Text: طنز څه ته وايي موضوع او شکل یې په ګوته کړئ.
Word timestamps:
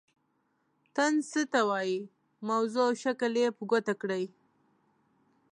طنز 0.95 1.23
څه 1.31 1.41
ته 1.51 1.61
وايي 1.69 1.99
موضوع 2.49 2.83
او 2.89 2.93
شکل 3.03 3.31
یې 3.41 3.47
په 3.57 3.63
ګوته 3.71 3.93
کړئ. 4.01 4.23